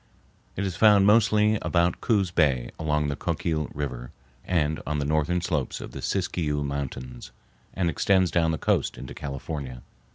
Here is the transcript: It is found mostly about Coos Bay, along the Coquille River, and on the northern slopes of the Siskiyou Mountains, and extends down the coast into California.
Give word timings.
It 0.55 0.65
is 0.65 0.75
found 0.75 1.05
mostly 1.05 1.59
about 1.61 2.01
Coos 2.01 2.31
Bay, 2.31 2.71
along 2.79 3.07
the 3.07 3.15
Coquille 3.15 3.69
River, 3.71 4.09
and 4.43 4.81
on 4.87 4.97
the 4.97 5.05
northern 5.05 5.41
slopes 5.41 5.79
of 5.79 5.91
the 5.91 6.01
Siskiyou 6.01 6.63
Mountains, 6.63 7.29
and 7.75 7.87
extends 7.87 8.31
down 8.31 8.49
the 8.49 8.57
coast 8.57 8.97
into 8.97 9.13
California. 9.13 9.83